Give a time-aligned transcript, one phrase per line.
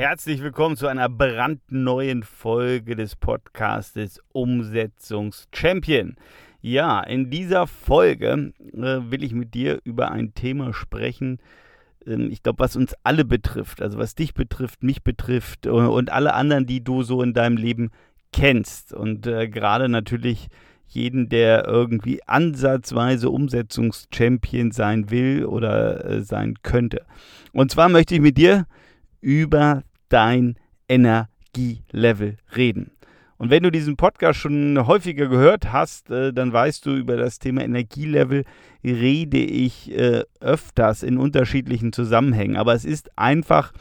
[0.00, 6.16] Herzlich willkommen zu einer brandneuen Folge des Podcastes Umsetzungschampion.
[6.62, 11.38] Ja, in dieser Folge äh, will ich mit dir über ein Thema sprechen,
[12.06, 16.10] ähm, ich glaube, was uns alle betrifft, also was dich betrifft, mich betrifft äh, und
[16.10, 17.90] alle anderen, die du so in deinem Leben
[18.32, 18.94] kennst.
[18.94, 20.48] Und äh, gerade natürlich
[20.86, 27.04] jeden, der irgendwie ansatzweise Umsetzungschampion sein will oder äh, sein könnte.
[27.52, 28.66] Und zwar möchte ich mit dir
[29.20, 30.56] über dein
[30.88, 32.92] Energielevel reden.
[33.38, 37.38] Und wenn du diesen Podcast schon häufiger gehört hast, äh, dann weißt du, über das
[37.38, 38.44] Thema Energielevel
[38.84, 42.56] rede ich äh, öfters in unterschiedlichen Zusammenhängen.
[42.56, 43.72] Aber es ist einfach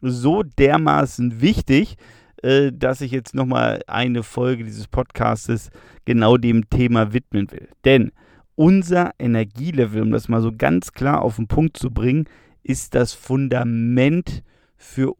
[0.00, 1.96] so dermaßen wichtig,
[2.44, 5.70] äh, dass ich jetzt nochmal eine Folge dieses Podcastes
[6.04, 7.68] genau dem Thema widmen will.
[7.84, 8.12] Denn
[8.54, 12.26] unser Energielevel, um das mal so ganz klar auf den Punkt zu bringen,
[12.62, 14.44] ist das Fundament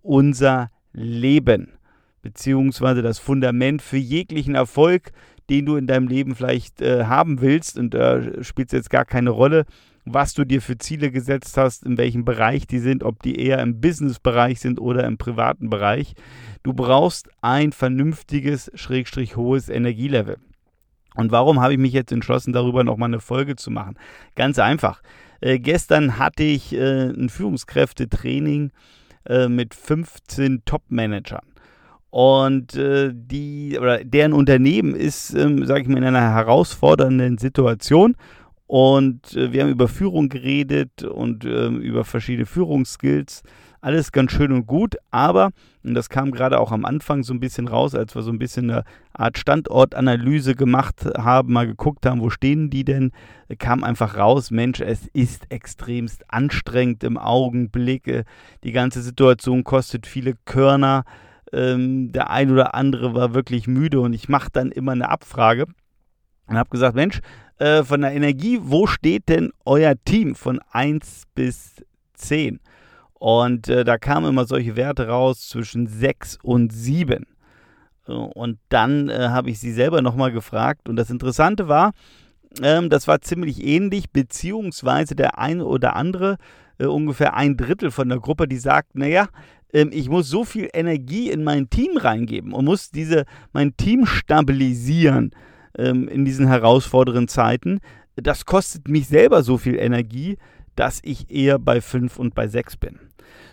[0.03, 1.73] unser Leben,
[2.23, 5.13] beziehungsweise das Fundament für jeglichen Erfolg,
[5.51, 7.79] den du in deinem Leben vielleicht äh, haben willst.
[7.79, 9.65] Und da äh, spielt es jetzt gar keine Rolle,
[10.05, 13.61] was du dir für Ziele gesetzt hast, in welchem Bereich die sind, ob die eher
[13.61, 16.15] im Business-Bereich sind oder im privaten Bereich.
[16.63, 20.39] Du brauchst ein vernünftiges, schrägstrich hohes Energielevel.
[21.15, 23.97] Und warum habe ich mich jetzt entschlossen, darüber nochmal eine Folge zu machen?
[24.35, 25.03] Ganz einfach.
[25.41, 28.71] Äh, gestern hatte ich äh, ein Führungskräftetraining
[29.29, 31.45] äh, mit 15 Top-Managern.
[32.11, 38.17] Und äh, die oder deren Unternehmen ist, ähm, sage ich mal, in einer herausfordernden Situation.
[38.69, 43.43] Und äh, wir haben über Führung geredet und äh, über verschiedene Führungsskills.
[43.81, 45.51] Alles ganz schön und gut, aber,
[45.85, 48.39] und das kam gerade auch am Anfang so ein bisschen raus, als wir so ein
[48.39, 53.13] bisschen eine Art Standortanalyse gemacht haben, mal geguckt haben, wo stehen die denn,
[53.59, 58.25] kam einfach raus, Mensch, es ist extremst anstrengend im Augenblick.
[58.65, 61.05] Die ganze Situation kostet viele Körner
[61.53, 65.67] ähm, der ein oder andere war wirklich müde und ich mache dann immer eine Abfrage
[66.49, 67.21] und habe gesagt, Mensch,
[67.59, 71.77] äh, von der Energie, wo steht denn euer Team von 1 bis
[72.15, 72.61] 10?
[73.15, 77.27] Und äh, da kamen immer solche Werte raus zwischen 6 und 7.
[78.07, 80.89] Und dann äh, habe ich sie selber nochmal gefragt.
[80.89, 81.93] Und das Interessante war,
[82.63, 86.39] ähm, das war ziemlich ähnlich, beziehungsweise der eine oder andere,
[86.79, 89.29] äh, ungefähr ein Drittel von der Gruppe, die sagt, naja,
[89.73, 94.07] ähm, ich muss so viel Energie in mein Team reingeben und muss diese, mein Team
[94.07, 95.33] stabilisieren
[95.77, 97.81] ähm, in diesen herausfordernden Zeiten.
[98.17, 100.39] Das kostet mich selber so viel Energie,
[100.75, 103.01] dass ich eher bei 5 und bei 6 bin.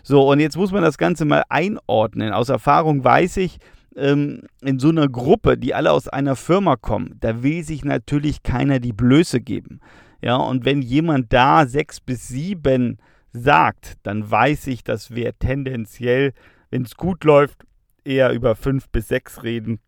[0.02, 2.32] So, und jetzt muss man das Ganze mal einordnen.
[2.32, 3.58] Aus Erfahrung weiß ich,
[3.96, 8.42] ähm, in so einer Gruppe, die alle aus einer Firma kommen, da will sich natürlich
[8.42, 9.80] keiner die Blöße geben.
[10.22, 12.98] Ja, und wenn jemand da sechs bis sieben
[13.32, 16.32] sagt, dann weiß ich, dass wir tendenziell,
[16.70, 17.64] wenn es gut läuft,
[18.04, 19.80] eher über 5 bis 6 reden,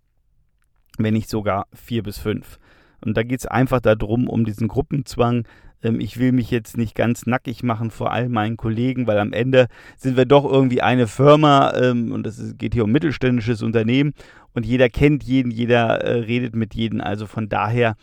[1.04, 2.58] wenn nicht sogar 4 bis 5.
[3.04, 5.46] Und da geht es einfach darum, um diesen Gruppenzwang.
[5.82, 9.32] Ähm, ich will mich jetzt nicht ganz nackig machen vor all meinen Kollegen, weil am
[9.32, 14.14] Ende sind wir doch irgendwie eine Firma ähm, und es geht hier um mittelständisches Unternehmen
[14.54, 17.00] und jeder kennt jeden, jeder äh, redet mit jedem.
[17.00, 17.96] Also von daher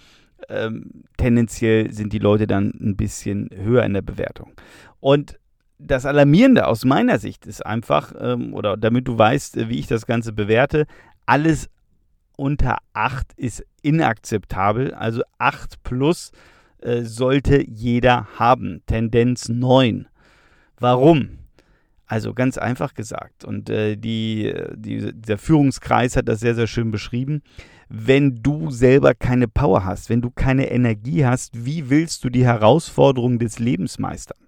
[0.48, 4.54] ähm, tendenziell sind die Leute dann ein bisschen höher in der Bewertung.
[5.00, 5.40] Und
[5.78, 10.06] das Alarmierende aus meiner Sicht ist einfach, oder damit du weißt, äh, wie ich das
[10.06, 10.86] Ganze bewerte,
[11.26, 11.70] alles
[12.38, 14.94] unter 8 ist inakzeptabel.
[14.94, 16.32] Also 8 plus
[16.80, 18.82] äh, sollte jeder haben.
[18.86, 20.08] Tendenz 9.
[20.80, 21.40] Warum?
[22.08, 23.46] Also ganz einfach gesagt.
[23.46, 27.42] Und äh, die, die, der Führungskreis hat das sehr, sehr schön beschrieben.
[27.90, 32.46] Wenn du selber keine Power hast, wenn du keine Energie hast, wie willst du die
[32.46, 34.45] Herausforderungen des Lebens meistern?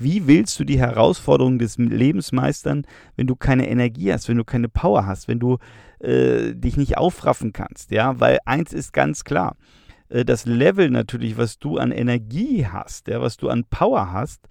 [0.00, 4.44] Wie willst du die Herausforderungen des Lebens meistern, wenn du keine Energie hast, wenn du
[4.44, 5.58] keine Power hast, wenn du
[5.98, 7.90] äh, dich nicht aufraffen kannst?
[7.90, 9.56] Ja, weil eins ist ganz klar:
[10.08, 14.48] äh, Das Level natürlich, was du an Energie hast, ja, was du an Power hast,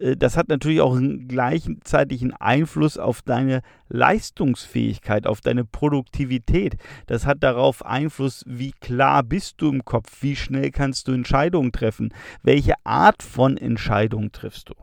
[0.00, 6.76] äh, das hat natürlich auch einen gleichzeitigen Einfluss auf deine Leistungsfähigkeit, auf deine Produktivität.
[7.06, 11.72] Das hat darauf Einfluss, wie klar bist du im Kopf, wie schnell kannst du Entscheidungen
[11.72, 14.74] treffen, welche Art von Entscheidungen triffst du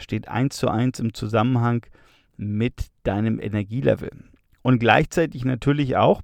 [0.00, 1.86] steht eins zu eins im Zusammenhang
[2.36, 4.10] mit deinem Energielevel.
[4.62, 6.22] Und gleichzeitig natürlich auch,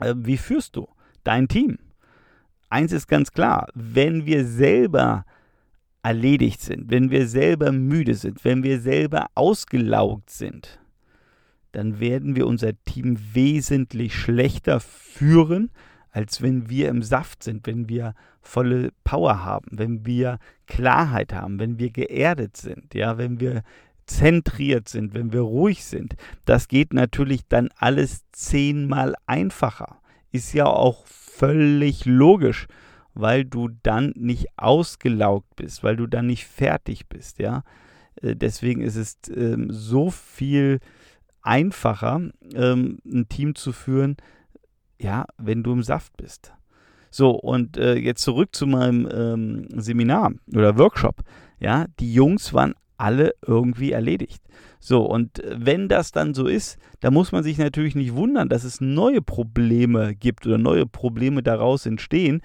[0.00, 0.88] äh, wie führst du
[1.24, 1.78] dein Team?
[2.68, 5.24] Eins ist ganz klar, wenn wir selber
[6.02, 10.78] erledigt sind, wenn wir selber müde sind, wenn wir selber ausgelaugt sind,
[11.72, 15.70] dann werden wir unser Team wesentlich schlechter führen,
[16.14, 20.38] als wenn wir im Saft sind, wenn wir volle Power haben, wenn wir
[20.68, 23.64] Klarheit haben, wenn wir geerdet sind, ja, wenn wir
[24.06, 26.14] zentriert sind, wenn wir ruhig sind,
[26.44, 29.98] das geht natürlich dann alles zehnmal einfacher.
[30.30, 32.68] Ist ja auch völlig logisch,
[33.14, 37.64] weil du dann nicht ausgelaugt bist, weil du dann nicht fertig bist, ja.
[38.22, 40.78] Äh, deswegen ist es ähm, so viel
[41.42, 42.20] einfacher,
[42.54, 44.16] ähm, ein Team zu führen,
[45.04, 46.52] ja, wenn du im Saft bist.
[47.10, 51.20] So, und äh, jetzt zurück zu meinem ähm, Seminar oder Workshop.
[51.60, 54.42] Ja, die Jungs waren alle irgendwie erledigt.
[54.80, 58.48] So, und äh, wenn das dann so ist, dann muss man sich natürlich nicht wundern,
[58.48, 62.40] dass es neue Probleme gibt oder neue Probleme daraus entstehen,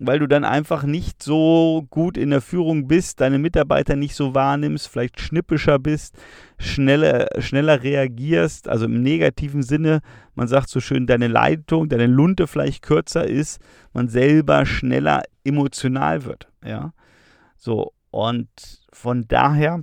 [0.00, 4.34] weil du dann einfach nicht so gut in der Führung bist, deine Mitarbeiter nicht so
[4.34, 6.16] wahrnimmst, vielleicht schnippischer bist,
[6.58, 10.00] schneller, schneller reagierst, also im negativen Sinne,
[10.34, 13.60] man sagt so schön, deine Leitung, deine Lunte vielleicht kürzer ist,
[13.92, 16.92] man selber schneller emotional wird, ja.
[17.56, 18.48] So, und
[18.92, 19.82] von daher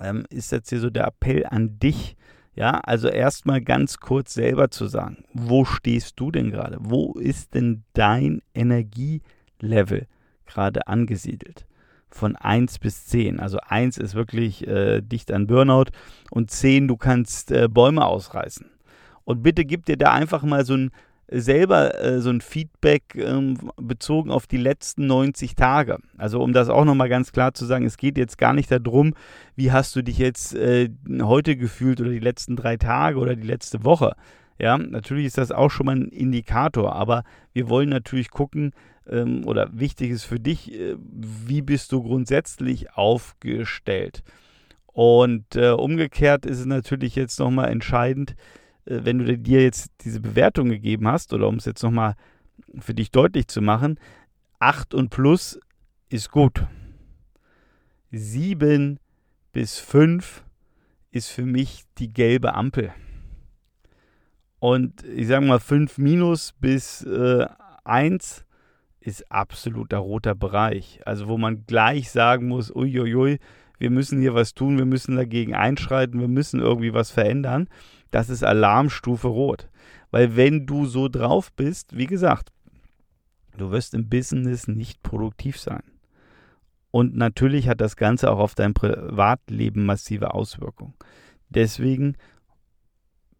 [0.00, 2.16] ähm, ist jetzt hier so der Appell an dich,
[2.54, 6.78] ja, also erstmal ganz kurz selber zu sagen, wo stehst du denn gerade?
[6.80, 10.06] Wo ist denn dein Energielevel
[10.46, 11.66] gerade angesiedelt?
[12.10, 13.40] Von 1 bis 10.
[13.40, 15.86] Also 1 ist wirklich äh, dicht an Burnout
[16.30, 18.70] und 10, du kannst äh, Bäume ausreißen.
[19.24, 20.90] Und bitte gib dir da einfach mal so ein
[21.40, 25.98] selber äh, so ein Feedback ähm, bezogen auf die letzten 90 Tage.
[26.16, 29.14] Also um das auch nochmal ganz klar zu sagen, es geht jetzt gar nicht darum,
[29.56, 30.88] wie hast du dich jetzt äh,
[31.22, 34.14] heute gefühlt oder die letzten drei Tage oder die letzte Woche.
[34.58, 38.72] Ja, natürlich ist das auch schon mal ein Indikator, aber wir wollen natürlich gucken,
[39.08, 44.22] ähm, oder wichtig ist für dich, äh, wie bist du grundsätzlich aufgestellt.
[44.86, 48.36] Und äh, umgekehrt ist es natürlich jetzt nochmal entscheidend,
[48.86, 52.14] wenn du dir jetzt diese Bewertung gegeben hast, oder um es jetzt nochmal
[52.78, 53.98] für dich deutlich zu machen,
[54.58, 55.58] 8 und plus
[56.08, 56.66] ist gut.
[58.10, 58.98] 7
[59.52, 60.44] bis 5
[61.10, 62.92] ist für mich die gelbe Ampel.
[64.58, 67.46] Und ich sage mal 5 minus bis äh,
[67.84, 68.44] 1
[69.00, 71.00] ist absoluter roter Bereich.
[71.04, 73.38] Also wo man gleich sagen muss, uiuiui,
[73.78, 77.68] wir müssen hier was tun, wir müssen dagegen einschreiten, wir müssen irgendwie was verändern
[78.14, 79.68] das ist Alarmstufe Rot.
[80.12, 82.52] Weil wenn du so drauf bist, wie gesagt,
[83.58, 85.82] du wirst im Business nicht produktiv sein.
[86.92, 90.94] Und natürlich hat das Ganze auch auf dein Privatleben massive Auswirkungen.
[91.48, 92.16] Deswegen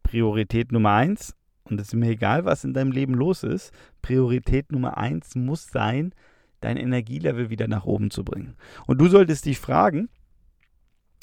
[0.02, 3.72] Priorität Nummer eins, und es ist mir egal, was in deinem Leben los ist,
[4.02, 6.12] Priorität Nummer eins muss sein,
[6.58, 8.56] dein Energielevel wieder nach oben zu bringen.
[8.88, 10.08] Und du solltest dich fragen,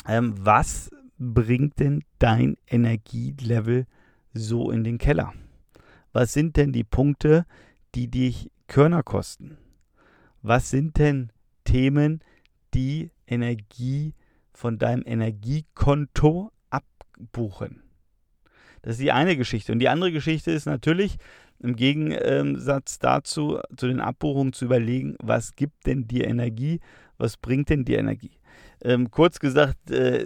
[0.07, 3.85] ähm, was bringt denn dein Energielevel
[4.33, 5.33] so in den Keller?
[6.13, 7.45] Was sind denn die Punkte,
[7.95, 9.57] die dich Körner kosten?
[10.41, 11.31] Was sind denn
[11.63, 12.21] Themen,
[12.73, 14.15] die Energie
[14.53, 17.83] von deinem Energiekonto abbuchen?
[18.81, 19.71] Das ist die eine Geschichte.
[19.71, 21.17] Und die andere Geschichte ist natürlich
[21.59, 26.79] im Gegensatz dazu, zu den Abbuchungen zu überlegen, was gibt denn dir Energie,
[27.17, 28.40] was bringt denn dir Energie?
[28.83, 30.25] Ähm, kurz gesagt, äh,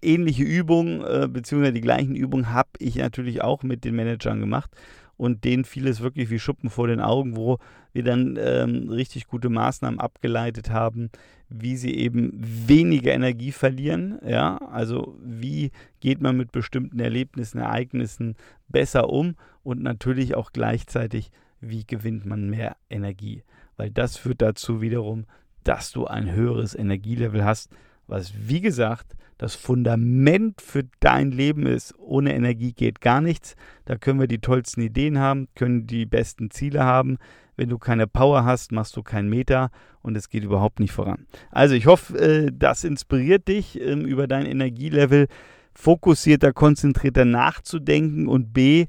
[0.00, 4.70] ähnliche Übungen, äh, beziehungsweise die gleichen Übungen habe ich natürlich auch mit den Managern gemacht
[5.16, 7.58] und denen fiel es wirklich wie Schuppen vor den Augen, wo
[7.92, 11.10] wir dann ähm, richtig gute Maßnahmen abgeleitet haben,
[11.48, 14.18] wie sie eben weniger Energie verlieren.
[14.26, 15.70] Ja, also wie
[16.00, 18.34] geht man mit bestimmten Erlebnissen, Ereignissen
[18.68, 23.42] besser um und natürlich auch gleichzeitig, wie gewinnt man mehr Energie.
[23.76, 25.26] Weil das führt dazu wiederum,
[25.64, 27.70] dass du ein höheres Energielevel hast,
[28.06, 31.94] was wie gesagt das Fundament für dein Leben ist.
[31.98, 33.56] Ohne Energie geht gar nichts.
[33.84, 37.18] Da können wir die tollsten Ideen haben, können die besten Ziele haben.
[37.56, 39.70] Wenn du keine Power hast, machst du keinen Meter
[40.02, 41.26] und es geht überhaupt nicht voran.
[41.50, 45.28] Also ich hoffe, äh, das inspiriert dich ähm, über dein Energielevel
[45.72, 48.86] fokussierter, konzentrierter nachzudenken und B,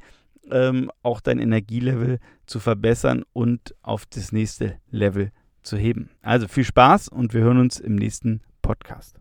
[0.51, 5.31] ähm, auch dein Energielevel zu verbessern und auf das nächste Level
[5.65, 6.09] zu heben.
[6.21, 9.19] Also viel Spaß und wir hören uns im nächsten Podcast.